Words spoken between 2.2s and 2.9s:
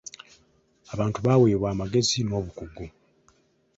n'obukugu.